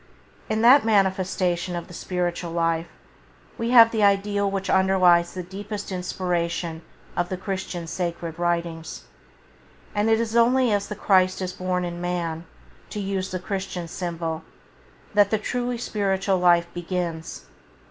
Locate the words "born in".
11.53-12.01